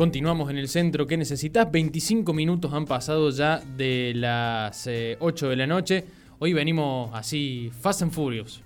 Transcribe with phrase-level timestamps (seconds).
[0.00, 1.70] Continuamos en el centro que necesitas.
[1.70, 6.06] 25 minutos han pasado ya de las 8 eh, de la noche.
[6.38, 8.62] Hoy venimos así, Fast and Furious.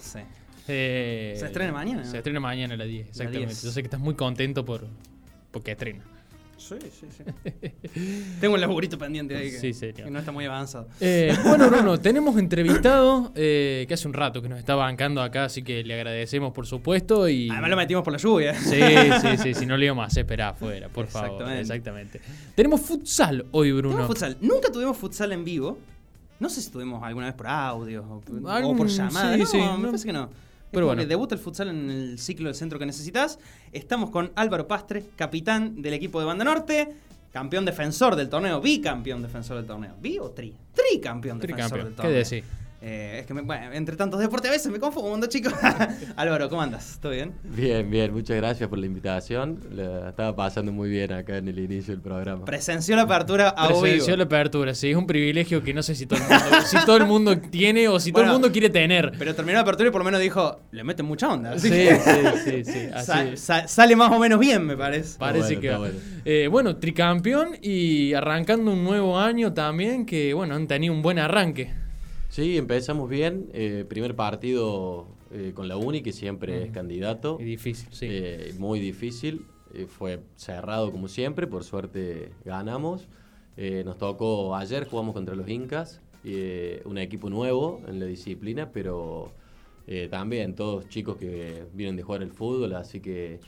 [0.00, 0.20] Sí.
[0.66, 2.06] Eh, ¿Se estrena mañana?
[2.06, 3.54] Se estrena mañana a las 10, exactamente.
[3.54, 4.86] Yo sé que estás muy contento por
[5.50, 6.04] porque estrena.
[6.60, 7.24] Sí, sí, sí.
[8.40, 10.88] Tengo el laburito pendiente ahí que, no está muy avanzado.
[11.00, 15.44] Eh, bueno, Bruno, tenemos entrevistado eh, que hace un rato que nos está bancando acá,
[15.44, 17.28] así que le agradecemos por supuesto.
[17.30, 17.48] Y...
[17.48, 18.54] Además lo metimos por la lluvia.
[18.54, 18.78] Sí,
[19.22, 21.50] sí, sí, si no le íbamos a hacer esperar afuera, por favor.
[21.50, 22.20] Exactamente.
[22.54, 24.06] Tenemos futsal hoy, Bruno.
[24.06, 24.36] futsal.
[24.42, 25.78] Nunca tuvimos futsal en vivo.
[26.38, 29.36] No sé si tuvimos alguna vez por audio o, por llamada.
[29.36, 30.28] Sí, sí, me parece que no.
[30.70, 31.04] Pero bueno.
[31.04, 33.38] Debuta el futsal en el ciclo del centro que necesitas.
[33.72, 36.94] Estamos con Álvaro Pastre, capitán del equipo de Banda Norte,
[37.32, 39.96] campeón defensor del torneo, bicampeón defensor del torneo.
[40.00, 40.54] ¿Bi o tri?
[40.72, 42.12] Tricampeón defensor del torneo.
[42.12, 42.44] ¿Qué decís?
[42.82, 45.52] Eh, es que, bueno, entre tantos deportes a veces me confundo, chicos.
[46.16, 46.98] Álvaro, ¿cómo andas?
[47.00, 47.34] ¿Todo bien?
[47.44, 48.10] Bien, bien.
[48.10, 49.60] Muchas gracias por la invitación.
[49.70, 52.46] La estaba pasando muy bien acá en el inicio del programa.
[52.46, 54.90] Presenció la apertura a Presenció la apertura, sí.
[54.90, 57.86] Es un privilegio que no sé si todo el mundo, si todo el mundo tiene
[57.88, 59.12] o si todo el mundo quiere tener.
[59.18, 61.58] Pero terminó la apertura y por lo menos dijo, le meten mucha onda.
[61.58, 63.62] Sí, sí, sí, sí.
[63.66, 65.18] sale más o menos bien, me parece.
[65.18, 65.70] Parece que...
[65.76, 65.98] Bueno.
[66.24, 71.18] Eh, bueno, tricampeón y arrancando un nuevo año también que, bueno, han tenido un buen
[71.18, 71.72] arranque.
[72.30, 73.50] Sí, empezamos bien.
[73.52, 77.36] Eh, primer partido eh, con la Uni, que siempre es candidato.
[77.40, 78.06] Y difícil, sí.
[78.08, 79.46] Eh, muy difícil.
[79.88, 83.08] fue cerrado como siempre, por suerte ganamos.
[83.84, 86.00] nos tocó ayer, jugamos contra los Incas,
[86.84, 89.32] un equipo nuevo en la disciplina, pero
[90.10, 93.40] también todos chicos que vienen de jugar el fútbol, así que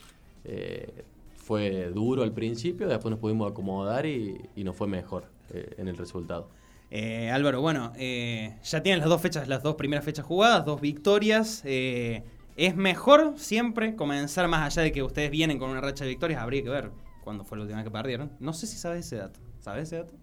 [1.35, 6.47] fue duro al principio, después nos pudimos acomodar y nos fue mejor en el resultado.
[6.95, 10.79] Eh, Álvaro, bueno, eh, ya tienen las dos fechas, las dos primeras fechas jugadas, dos
[10.79, 11.63] victorias.
[11.65, 12.21] Eh,
[12.55, 16.39] ¿Es mejor siempre comenzar más allá de que ustedes vienen con una racha de victorias?
[16.39, 16.91] Habría que ver
[17.23, 18.31] cuándo fue la última vez que perdieron.
[18.39, 19.39] No sé si sabes ese dato.
[19.59, 20.13] ¿Sabes ese dato?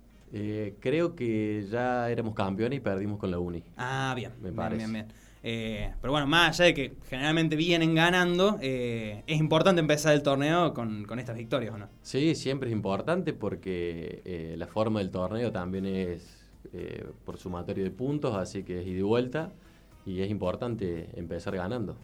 [0.78, 3.64] creo que ya éramos campeones y perdimos con la Uni.
[3.76, 4.30] Ah, bien.
[4.40, 4.86] Me parece.
[4.86, 5.08] Bien,
[5.42, 10.72] bien, pero bueno, más allá de que generalmente vienen ganando, es importante empezar el torneo
[10.72, 11.88] con, con, estas victorias, ¿o no?
[12.02, 16.39] Sí, siempre es importante porque la forma del torneo también es
[16.72, 19.52] eh, por sumatorio de puntos, así que es ida y vuelta.
[20.06, 21.94] Y es importante empezar ganando.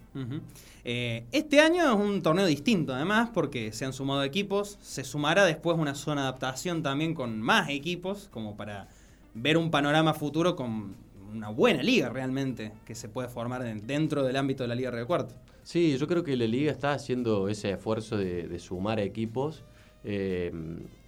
[0.85, 4.79] Eh, este año es un torneo distinto, además, porque se han sumado equipos.
[4.83, 8.89] Se sumará después una zona de adaptación también con más equipos, como para
[9.33, 10.95] ver un panorama futuro con
[11.33, 15.07] una buena liga realmente que se puede formar dentro del ámbito de la Liga Río
[15.07, 15.35] Cuarto.
[15.63, 19.65] Sí, yo creo que la liga está haciendo ese esfuerzo de, sumar equipos.
[20.05, 20.53] Eh,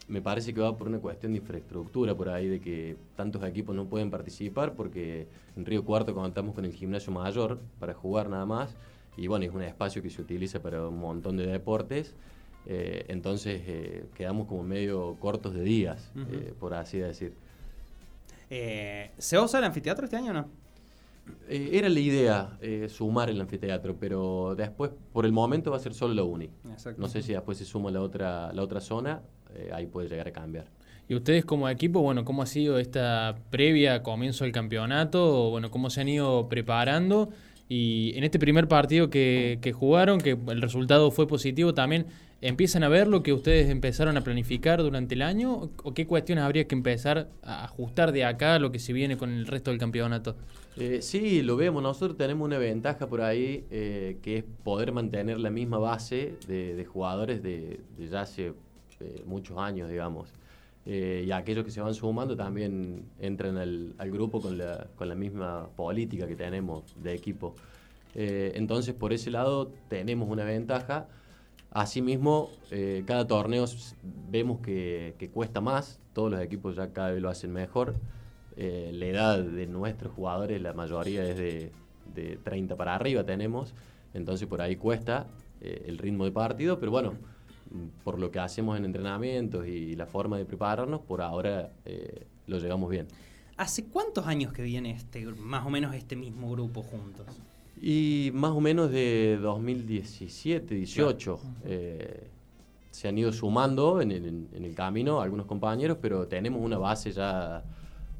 [0.08, 3.76] me parece que va por una cuestión de infraestructura por ahí, de que tantos equipos
[3.76, 8.46] no pueden participar, porque en Río Cuarto contamos con el gimnasio mayor para jugar nada
[8.46, 8.74] más,
[9.16, 12.14] y bueno, es un espacio que se utiliza para un montón de deportes,
[12.66, 17.34] eh, entonces eh, quedamos como medio cortos de días, eh, por así decir.
[18.48, 20.48] ¿Se va a usar el anfiteatro este año o no?
[21.46, 22.58] era la idea
[22.88, 26.48] sumar el anfiteatro, pero después, por el momento, va a ser solo la UNI.
[26.96, 29.20] No sé si después se suma la otra, la otra zona,
[29.54, 30.66] eh, ahí puede llegar a cambiar.
[31.08, 35.48] ¿Y ustedes como equipo, bueno, cómo ha sido esta previa comienzo del campeonato?
[35.50, 37.30] Bueno, ¿cómo se han ido preparando?
[37.66, 42.06] Y en este primer partido que, jugaron, que el resultado fue positivo, también
[42.40, 46.44] empiezan a ver lo que ustedes empezaron a planificar durante el año o qué cuestiones
[46.44, 49.70] habría que empezar a ajustar de acá a lo que se viene con el resto
[49.70, 50.36] del campeonato.
[50.76, 51.82] Eh, sí, lo vemos.
[51.82, 56.84] Nosotros tenemos una ventaja por ahí eh, que es poder mantener la misma base de,
[56.84, 58.52] jugadores de, de ya hace
[59.26, 60.28] muchos años, digamos.
[60.86, 65.68] y aquellos que se van sumando también entran al, grupo con la, con la misma
[65.76, 67.54] política que tenemos de equipo.
[68.14, 71.06] entonces, por ese lado, tenemos una ventaja.
[71.70, 72.50] Asimismo,
[73.06, 73.66] cada torneo
[74.30, 77.94] vemos que, que cuesta más, todos los equipos ya cada vez lo hacen mejor.
[78.60, 81.70] Eh, la edad de nuestros jugadores, la mayoría es de,
[82.42, 83.72] 30 para arriba tenemos,
[84.12, 85.28] entonces por ahí cuesta
[85.60, 87.12] eh, el ritmo de partido, pero bueno,
[88.04, 92.58] por lo que hacemos en entrenamientos y la forma de prepararnos, por ahora eh, lo
[92.58, 93.06] llevamos bien.
[93.56, 97.26] ¿Hace cuántos años que viene este, más o menos este mismo grupo juntos?
[97.80, 101.40] Y más o menos de 2017, 18.
[102.90, 107.12] se han ido sumando en el, en el camino algunos compañeros, pero tenemos una base
[107.12, 107.62] ya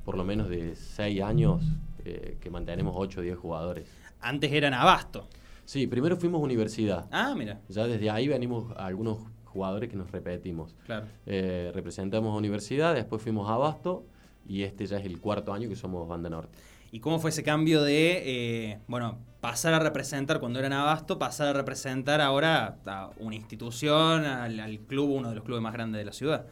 [0.09, 1.63] por lo menos de seis años
[2.03, 3.87] eh, que mantenemos 8 o 10 jugadores.
[4.23, 5.29] Antes eran Abasto.
[5.67, 7.07] Sí, primero fuimos universidad.
[7.11, 7.61] Ah, mira.
[7.69, 9.19] Ya desde ahí venimos algunos
[9.49, 10.75] jugadores que nos repetimos.
[10.87, 11.07] Claro.
[11.27, 14.05] Eh, representamos universidad, después fuimos a Abasto
[14.47, 16.57] y este ya es el cuarto año que somos Banda Norte.
[16.91, 21.49] ¿Y cómo fue ese cambio de, eh, bueno, pasar a representar cuando eran Abasto, pasar
[21.49, 25.99] a representar ahora a una institución, al, al club, uno de los clubes más grandes
[25.99, 26.47] de la ciudad?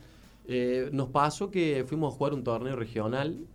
[0.47, 3.47] Eh, nos pasó que fuimos a jugar un torneo regional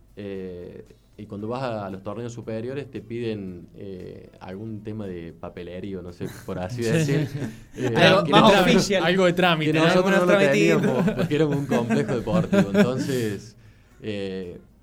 [1.16, 6.12] y cuando vas a, los torneos superiores te piden eh, algún tema de papelería, no
[6.12, 7.28] sé, por así decir.
[7.96, 9.04] algo, más oficial.
[9.04, 9.72] algo de trámite.
[9.72, 12.70] Que nosotros no lo teníamos porque éramos un complejo deportivo.
[12.74, 13.56] Entonces,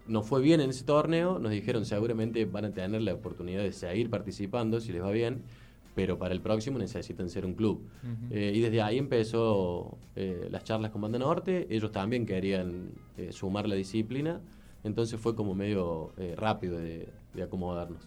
[0.08, 3.72] nos fue bien en ese torneo, nos dijeron seguramente van a tener la oportunidad de
[3.72, 5.44] seguir participando si les va bien
[6.00, 7.86] pero para el próximo necesitan ser un club.
[8.31, 13.34] Eh, y desde ahí empezó eh, las charlas con Banda Norte, ellos también querían eh,
[13.34, 14.40] sumar la disciplina,
[14.84, 17.10] entonces fue como medio rápido de,
[17.42, 18.02] acomodarnos.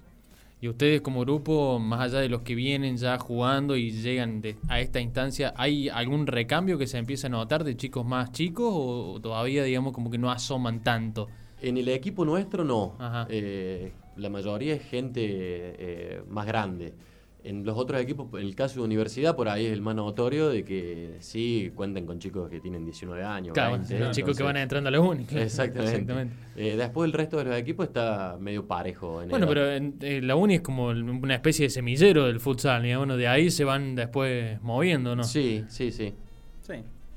[0.61, 4.81] Y ustedes como grupo, más allá de los que vienen ya jugando y llegan a
[4.81, 9.19] esta instancia, ¿hay algún recambio que se empieza a notar de chicos más chicos o
[9.21, 11.29] todavía digamos como que no asoman tanto?
[11.61, 12.95] En el equipo nuestro no.
[12.99, 16.95] la mayoría es gente más grande.
[17.45, 20.49] En los otros equipos, en el caso de universidad, por ahí es el más notorio
[20.49, 23.53] de que sí cuentan con chicos que tienen 19 años.
[23.53, 25.35] Claro, los chicos que van entrando a los únicos.
[25.35, 26.29] Exactamente.
[26.55, 29.25] Eh, después el resto de los equipos está medio parejo.
[29.29, 33.17] bueno, pero eh, la uni es como una especie de semillero del futsal, y uno
[33.17, 35.25] de ahí se van después moviendo, ¿no?
[35.25, 36.15] Sí, sí, sí.
[36.61, 36.75] Sí,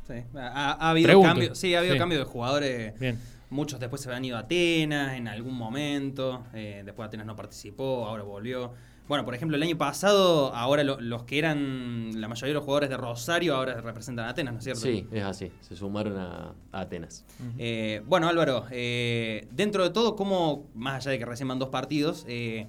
[0.07, 0.13] sí.
[0.35, 2.99] Ha, habido cambio, sí, ha habido cambio de jugadores.
[2.99, 3.19] Bien.
[3.49, 6.45] Muchos después se han ido a Atenas en algún momento.
[6.53, 8.73] Eh, después Atenas no participó, ahora volvió.
[9.07, 12.89] Bueno, por ejemplo, el año pasado, ahora los que eran la mayoría de los jugadores
[12.89, 14.81] de Rosario ahora representan a Atenas, ¿no es cierto?
[14.81, 17.23] Sí, es así, se sumaron a, Atenas.
[17.59, 21.69] Eh, bueno, Álvaro, eh, dentro de todo, ¿cómo, más allá de que recién van dos
[21.69, 22.65] partidos, eh,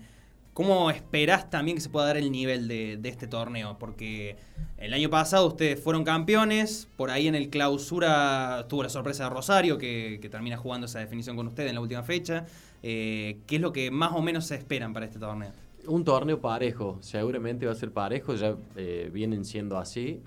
[0.52, 3.78] ¿cómo esperás también que se pueda dar el nivel de, este torneo?
[3.78, 4.36] Porque
[4.76, 9.30] el año pasado ustedes fueron campeones, por ahí en el clausura tuvo la sorpresa de
[9.30, 12.44] Rosario, que, que termina jugando esa definición con ustedes en la última fecha.
[12.82, 15.50] ¿Qué es lo que más o menos se esperan para este torneo?
[15.86, 20.22] Un torneo parejo, seguramente va a ser parejo, ya eh, vienen siendo así.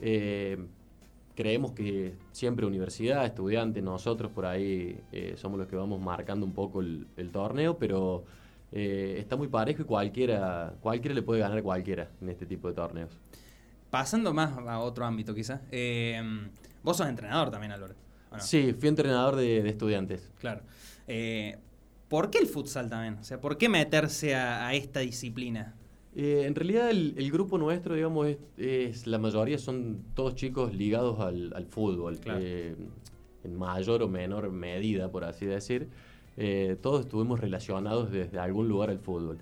[0.00, 0.58] Eh,
[1.34, 6.52] creemos que siempre universidad, estudiantes, nosotros por ahí eh, somos los que vamos marcando un
[6.52, 8.24] poco el, torneo, pero
[8.72, 12.74] está muy parejo y cualquiera, cualquiera le puede ganar a cualquiera en este tipo de
[12.74, 13.16] torneos.
[13.88, 15.60] Pasando más a otro ámbito quizás,
[16.82, 17.94] vos sos entrenador también, Álvaro.
[18.38, 20.28] Sí, fui entrenador de, de estudiantes.
[20.40, 20.62] Claro.
[22.14, 23.14] ¿Por qué el futsal también?
[23.14, 25.74] O sea, ¿por qué meterse a, esta disciplina?
[26.14, 31.66] Eh, en realidad el, grupo nuestro, digamos, es, la mayoría son todos chicos ligados al,
[31.68, 32.76] fútbol, eh,
[33.42, 35.88] en mayor o menor medida, por así decir.
[36.36, 39.38] Eh, todos estuvimos relacionados desde algún lugar al fútbol.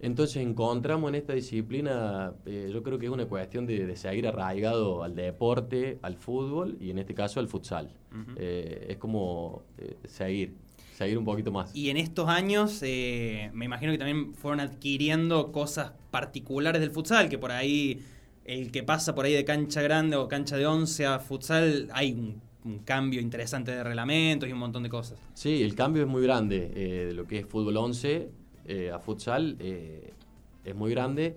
[0.00, 5.14] Entonces encontramos en esta disciplina, yo creo que es una cuestión de, seguir arraigado al
[5.14, 7.90] deporte, al fútbol y en este caso al futsal.
[8.38, 9.62] es como
[10.06, 10.67] seguir
[10.98, 11.74] seguir un poquito más.
[11.74, 17.28] Y en estos años eh, me imagino que también fueron adquiriendo cosas particulares del futsal,
[17.28, 18.02] que por ahí
[18.44, 22.12] el que pasa por ahí de cancha grande o cancha de once a futsal, hay
[22.12, 22.48] un,
[22.84, 25.18] cambio interesante de reglamentos y un montón de cosas.
[25.32, 26.70] Sí, el cambio es muy grande.
[26.74, 28.28] Eh, de lo que es fútbol 11
[28.66, 31.34] eh, a futsal es muy grande.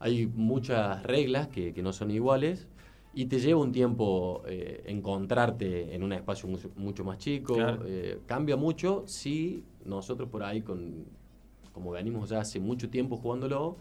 [0.00, 2.66] Hay muchas reglas que, que no son iguales
[3.16, 7.56] y te lleva un tiempo eh, encontrarte en un espacio mucho, más chico.
[7.86, 11.06] Eh, cambia mucho si nosotros por ahí, con,
[11.72, 13.78] como venimos ya hace mucho tiempo jugándolo,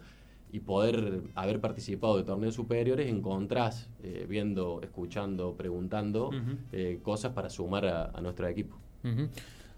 [0.53, 6.31] y poder haber participado de torneos superiores, encontrás eh, viendo, escuchando, preguntando
[7.03, 8.77] cosas para sumar a, nuestro equipo.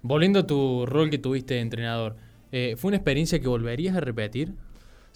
[0.04, 2.16] Volviendo a tu rol que tuviste de entrenador,
[2.52, 4.54] ¿fue una experiencia que volverías a repetir?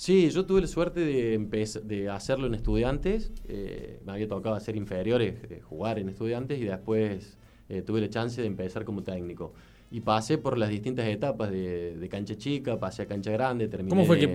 [0.02, 1.38] Sí, yo tuve la suerte de,
[1.84, 3.32] de hacerlo en estudiantes.
[3.48, 7.38] Eh, me había tocado hacer inferiores, eh, jugar en estudiantes y después
[7.86, 9.54] tuve la chance de empezar como técnico.
[9.92, 13.92] Y pasé por las distintas etapas de, cancha chica, pasé a cancha grande, terminé.
[13.92, 14.28] ¿Cómo fue que,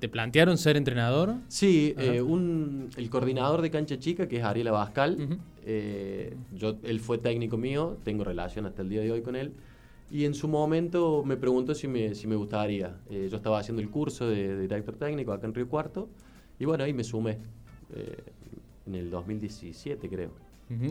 [0.00, 1.36] te, plantearon ser entrenador?
[1.46, 1.94] Sí,
[2.26, 5.38] un, el coordinador de cancha chica, que es Ariel Abascal,
[6.52, 9.52] yo, él fue técnico mío, tengo relación hasta el día de hoy con él.
[10.10, 12.98] Y en su momento me preguntó si me, si me gustaría.
[13.08, 16.08] Eh, yo estaba haciendo el curso de, director técnico acá en Río Cuarto.
[16.58, 17.38] Y bueno, ahí me sumé.
[17.94, 18.22] Eh,
[18.86, 20.30] en el 2017, creo.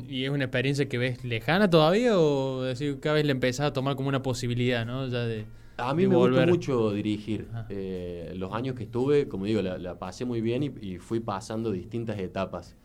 [0.07, 3.73] ¿Y es una experiencia que ves lejana todavía o decir, cada vez le empezás a
[3.73, 5.07] tomar como una posibilidad, ¿no?
[5.07, 5.45] Ya de,
[5.77, 7.47] a mí me gusta mucho dirigir.
[7.69, 12.19] Eh, los años que estuve, como digo, la, pasé muy bien y, fui pasando distintas
[12.19, 12.75] etapas.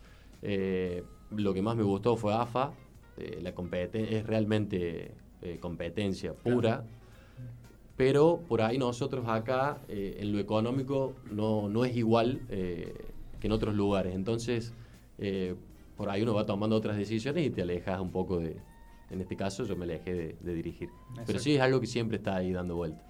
[0.41, 2.73] lo que más me gustó fue AFA.
[3.41, 6.83] la competencia es realmente eh, competencia pura.
[7.95, 12.93] Pero por ahí nosotros acá, eh, en lo económico, no, no es igual eh,
[13.39, 14.13] que en otros lugares.
[14.13, 14.73] Entonces,
[15.95, 18.57] por ahí uno va tomando otras decisiones y te alejas un poco de,
[19.09, 20.89] en este caso yo me alejé de, dirigir.
[21.25, 23.03] Pero sí es algo que siempre está ahí dando vuelta.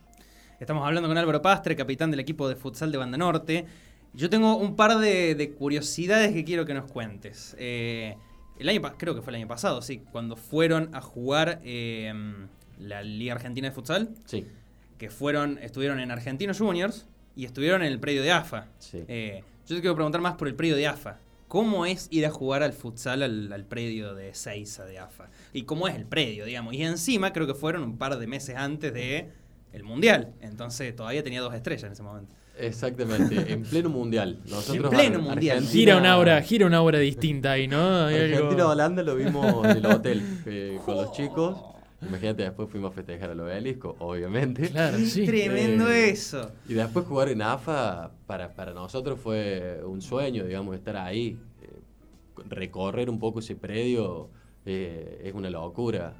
[0.59, 3.65] Estamos hablando con Álvaro Pastre, capitán del equipo de futsal de Banda Norte.
[4.13, 7.55] Yo tengo un par de, curiosidades que quiero que nos cuentes.
[7.59, 8.15] Eh,
[8.59, 12.47] el año, creo que fue el año pasado, sí, cuando fueron a jugar em,
[12.79, 14.09] la Liga Argentina de Futsal.
[14.25, 14.45] Sí.
[14.97, 18.67] Que fueron, estuvieron en Argentinos Juniors y estuvieron en el predio de AFA.
[18.79, 19.03] Sí.
[19.07, 21.19] Eh, yo te quiero preguntar más por el predio de AFA.
[21.47, 25.29] ¿Cómo es ir a jugar al futsal al, predio de Seiza de AFA?
[25.53, 26.73] ¿Y cómo es el predio, digamos?
[26.73, 29.29] Y encima creo que fueron un par de meses antes de
[29.71, 30.33] el Mundial.
[30.41, 32.33] Entonces todavía tenía dos estrellas en ese momento.
[32.59, 34.39] Exactamente, en pleno mundial.
[34.73, 35.63] en pleno mundial.
[35.63, 38.05] gira una obra, gira una obra distinta ahí, ¿no?
[38.05, 41.57] Argentina-Holanda lo vimos en el hotel eh, con los chicos.
[42.01, 44.69] Imagínate, después fuimos a festejar al obelisco, obviamente.
[44.69, 45.25] Claro, sí.
[45.25, 46.51] Tremendo eh, eso.
[46.69, 51.37] Y después jugar en AFA, para, para nosotros fue un sueño, digamos, estar ahí.
[51.61, 54.29] Eh, recorrer un poco ese predio
[54.65, 56.13] es una locura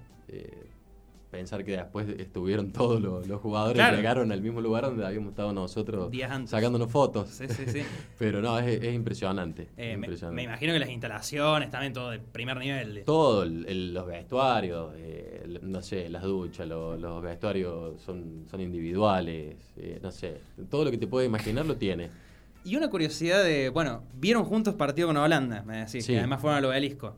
[1.29, 6.11] pensar que después estuvieron todos los, jugadores llegaron al mismo lugar donde habíamos estado nosotros
[6.45, 7.29] sacándonos fotos.
[7.29, 7.81] Sí, sí, sí.
[8.19, 13.03] Pero no, es, impresionante, eh, Me, imagino que las instalaciones también todo de primer nivel.
[13.05, 20.11] Todo, los vestuarios, eh, no sé, las duchas, los vestuarios son, son individuales, eh, no
[20.11, 22.09] sé, todo lo que te puedes imaginar lo tiene.
[22.63, 26.57] Y una curiosidad de, bueno, vieron juntos partido con Holanda, me decís, que además fueron
[26.57, 27.15] al obelisco.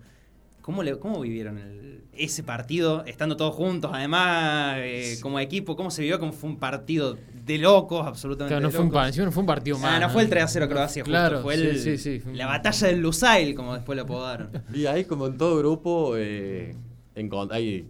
[0.70, 1.60] ¿Cómo, le, cómo vivieron
[2.14, 5.76] ese partido, estando todos juntos, además, eh, como equipo?
[5.76, 6.20] ¿Cómo se vivió?
[6.20, 9.78] ¿Cómo fue un partido de locos, absolutamente claro, no Fue un, no fue un partido
[9.78, 10.00] ah, más.
[10.00, 11.58] no, fue el 3 a 0 Croacia, claro, fue
[12.34, 14.52] la batalla del Lusail, como después lo apodaron.
[14.72, 16.76] Y ahí, como en todo grupo, eh,
[17.50, 17.88] hay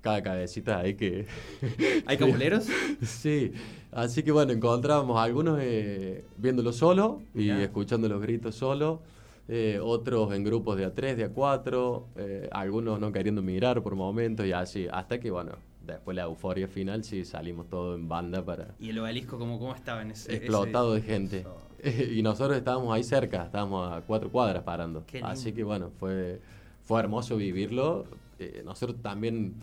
[0.00, 1.26] cada cabecita hay que...
[2.06, 2.64] ¿Hay cabuleros?
[3.02, 3.52] sí,
[3.92, 9.02] así que bueno, encontrábamos algunos eh, viéndolo solo y escuchando los gritos solo
[9.46, 14.46] eh, otros en grupos de A3, de A4, eh, algunos no queriendo mirar por momentos
[14.46, 18.74] y así, hasta que bueno, después la euforia final sí salimos todos en banda para...
[18.78, 20.34] ¿Y el obelisco cómo, cómo estaba en ese...
[20.34, 21.46] Explotado de gente.
[22.10, 25.04] y nosotros estábamos ahí cerca, estábamos a cuatro cuadras parando.
[25.22, 26.40] Así que bueno, fue,
[26.82, 28.06] fue hermoso vivirlo.
[28.38, 29.56] Eh, nosotros también,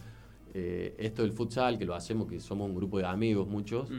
[0.53, 3.89] esto del futsal, que lo hacemos, que somos un grupo de amigos muchos,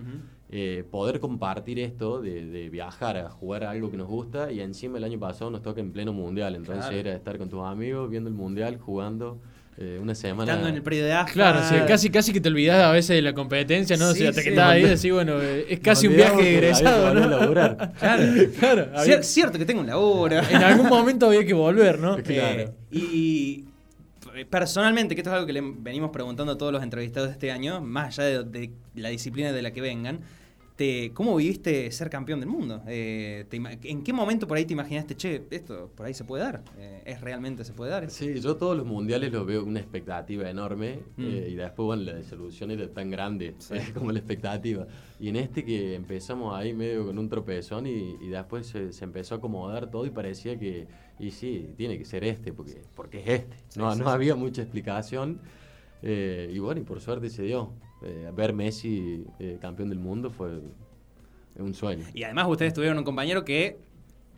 [0.54, 5.04] eh, poder compartir esto de, viajar a jugar algo que nos gusta y encima el
[5.04, 8.34] año pasado nos toca en pleno mundial, entonces era estar con tus amigos viendo el
[8.34, 9.38] mundial, jugando.
[9.78, 10.52] Eh, una semana.
[10.52, 11.32] Estando en el periodo de AFA.
[11.32, 14.12] Claro, casi, casi que te olvidas a veces de la competencia, ¿no?
[14.12, 17.22] Sí, o sea, que estás ahí decís, bueno, eh, es casi un viaje egresado, ¿no?
[17.98, 19.22] Claro, claro.
[19.22, 20.38] Cierto que tengo un laburo.
[20.38, 22.18] En algún momento había que volver, ¿no?
[22.18, 22.74] Claro.
[22.90, 23.64] y
[24.50, 27.50] personalmente, que esto es algo que le venimos preguntando a todos los entrevistados de este
[27.50, 30.20] año, más allá de la disciplina de la que vengan,
[31.14, 32.82] ¿cómo viviste ser campeón del mundo?
[32.86, 36.62] Eh, ¿En qué momento por ahí te imaginaste, che, esto por ahí se puede dar?
[36.78, 38.10] Eh, ¿Es realmente se puede dar?
[38.10, 41.24] Sí, yo todos los mundiales los veo una expectativa enorme mm.
[41.24, 43.54] eh, y después, bueno, la desilusión era tan grande
[43.94, 44.86] como la expectativa.
[45.20, 49.38] Y en este que empezamos ahí medio con un tropezón y, después se, empezó a
[49.38, 50.88] acomodar todo y parecía que,
[51.18, 53.56] y sí, tiene que ser este, porque, porque es este.
[53.76, 55.40] no, no había mucha explicación.
[56.02, 57.72] y bueno, y por suerte se dio.
[58.04, 60.60] Eh, ver Messi eh, campeón del mundo fue
[61.56, 62.04] un sueño.
[62.14, 63.78] Y además ustedes tuvieron un compañero que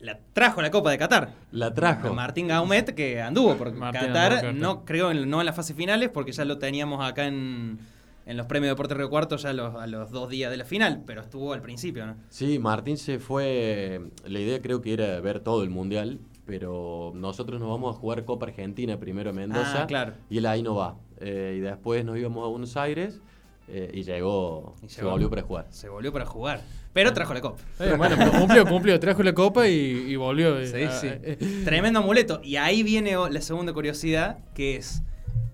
[0.00, 1.32] la trajo la Copa de Qatar.
[1.50, 2.12] La trajo.
[2.12, 6.32] Martín Gaumet, que anduvo por Qatar, no creo en, no en las fases finales, porque
[6.32, 7.78] ya lo teníamos acá en,
[8.26, 11.22] en los premios Deportes Río Cuarto ya a los dos días de la final, pero
[11.22, 12.16] estuvo al principio, ¿no?
[12.28, 14.02] Sí, Martín se fue.
[14.26, 18.24] La idea creo que era ver todo el mundial, pero nosotros nos vamos a jugar
[18.26, 19.84] Copa Argentina primero en Mendoza.
[19.84, 20.12] Ah, claro.
[20.28, 20.96] Y él ahí no va.
[21.20, 23.22] Eh, y después nos íbamos a Buenos Aires
[23.68, 25.66] eh, y llegó, se volvió para jugar.
[25.70, 26.62] Se volvió para jugar.
[26.92, 27.60] Pero trajo la copa.
[27.80, 30.64] Eh, bueno, cumplió, cumplió, trajo la copa y, volvió.
[30.64, 31.64] Sí, sí.
[31.64, 32.40] Tremendo amuleto.
[32.42, 35.02] Y ahí viene la segunda curiosidad, que es,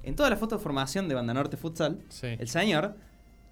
[0.02, 2.94] en toda la foto de formación de Banda Norte Futsal, el señor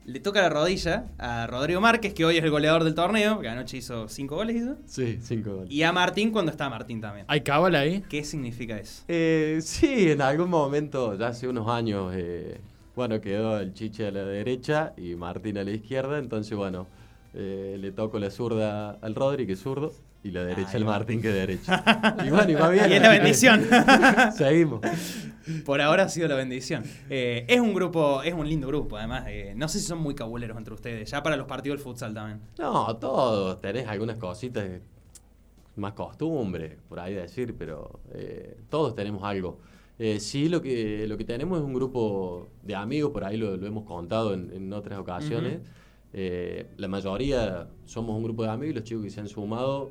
[0.08, 3.48] le toca la rodilla a Rodrigo Márquez, que hoy es el goleador del torneo, que
[3.48, 4.76] anoche hizo cinco goles, ¿hizo?
[4.86, 5.70] Sí, cinco goles.
[5.70, 7.26] Y a Martín cuando está Martín también.
[7.28, 8.02] ¿Hay cábala ahí?
[8.08, 9.02] ¿Qué significa eso?
[9.06, 12.58] Eh, sí, en algún momento, ya hace unos años, eh,
[12.98, 16.88] bueno, quedó el Chiche a la derecha y Martín a la izquierda, entonces, bueno,
[17.32, 19.92] eh, le toco la zurda al Rodri, que es zurdo,
[20.24, 22.16] y la derecha al Martín, que es derecha.
[22.26, 22.90] y bueno, y va bien.
[22.90, 23.64] Y es la bendición.
[24.36, 24.80] Seguimos.
[25.64, 26.82] Por ahora ha sido la bendición.
[27.08, 29.26] Eh, es un grupo, es un lindo grupo, además.
[29.28, 32.12] Eh, no sé si son muy cabuleros entre ustedes, ya para los partidos del futsal
[32.12, 32.40] también.
[32.58, 33.60] No, todos.
[33.60, 34.68] Tenés algunas cositas,
[35.76, 38.00] más costumbre, por ahí decir, pero
[38.68, 39.60] todos tenemos algo.
[40.18, 43.84] Sí, lo que, lo que tenemos es un grupo de amigos, por ahí lo, hemos
[43.84, 45.60] contado en, otras ocasiones.
[46.12, 49.90] la mayoría somos un grupo de amigos y los chicos que se han sumado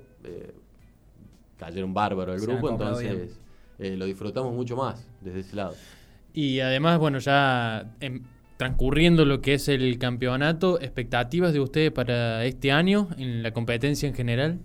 [1.58, 3.40] cayeron bárbaro el grupo, entonces
[3.80, 5.76] eh, lo disfrutamos mucho más desde ese lado.
[6.34, 7.92] Y además, bueno, ya
[8.58, 14.08] transcurriendo lo que es el campeonato, ¿expectativas de ustedes para este año en la competencia
[14.08, 14.60] en general?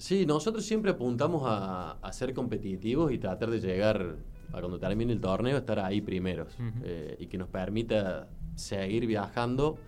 [0.00, 4.16] Sí, nosotros siempre apuntamos a, ser competitivos y tratar de llegar
[4.52, 9.78] a cuando termine el torneo, estar ahí primeros eh, y que nos permita seguir viajando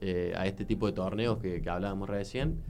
[0.00, 2.62] eh, a este tipo de torneos que, que hablábamos recién,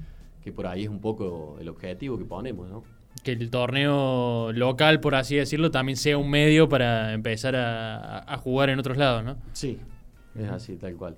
[0.42, 2.84] que por ahí es un poco el objetivo que ponemos, ¿no?
[3.22, 8.68] que el torneo local, por así decirlo, también sea un medio para empezar a, jugar
[8.70, 9.36] en otros lados, ¿no?
[9.52, 9.78] Sí,
[10.38, 11.16] es así, tal cual.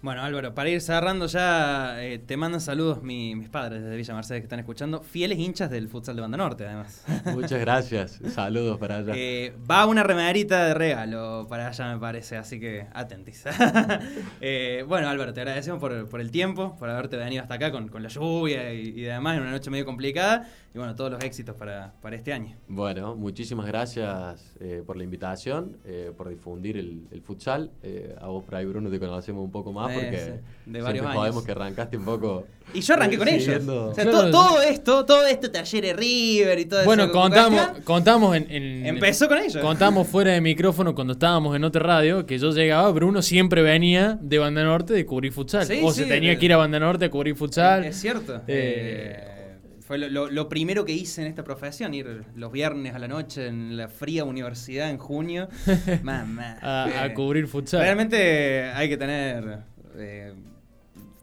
[0.00, 4.42] Bueno, Álvaro, para ir cerrando ya, eh, te mandan saludos mis padres desde Villa Mercedes
[4.42, 7.04] que están escuchando, fieles hinchas del futsal de Banda Norte, además.
[7.34, 9.12] Muchas gracias, saludos para allá.
[9.16, 13.44] Eh, va una remerita de regalo para allá, me parece, así que atentis.
[14.40, 18.08] Eh, bueno, Álvaro, te agradecemos por, el tiempo, por haberte venido hasta acá con, la
[18.08, 21.94] lluvia y, y, demás, en una noche medio complicada y bueno, todos los éxitos para,
[22.00, 22.56] para este año.
[22.68, 24.54] Bueno, muchísimas gracias
[24.86, 25.76] por la invitación,
[26.16, 27.70] por difundir el, futsal.
[28.20, 31.44] A vos por ahí, Bruno, te conocemos un poco más porque de varios años.
[31.44, 32.46] que arrancaste un poco.
[32.74, 33.66] Y yo arranqué con ellos.
[33.66, 37.12] O sea, todo, esto, todo este taller River y todo bueno, eso.
[37.12, 39.62] Bueno, contamos, contamos en, Empezó con ellos.
[39.62, 44.18] Contamos fuera de micrófono cuando estábamos en otra radio que yo llegaba, Bruno siempre venía
[44.20, 45.66] de Banda Norte de cubrir futsal.
[45.82, 47.84] o se tenía que ir a Banda Norte a cubrir futsal.
[47.84, 48.42] Es cierto.
[48.46, 49.34] Eh,
[49.80, 53.74] fue lo, primero que hice en esta profesión, ir los viernes a la noche en
[53.74, 55.48] la fría universidad en junio.
[56.06, 57.80] a, eh, cubrir futsal.
[57.80, 59.60] Realmente hay que tener
[59.98, 60.34] eh,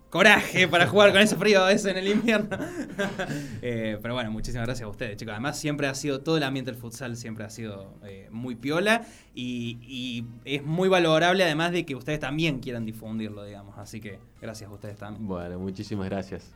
[0.09, 2.57] coraje para jugar con ese frío a veces en el invierno.
[3.61, 5.31] Eh, pero bueno, muchísimas gracias a ustedes, chicos.
[5.31, 7.95] Además, siempre ha sido, todo el ambiente del futsal siempre ha sido
[8.29, 13.77] muy piola y, y, es muy valorable además de que ustedes también quieran difundirlo, digamos.
[13.79, 15.27] Así que gracias a ustedes también.
[15.27, 16.53] Bueno, muchísimas gracias.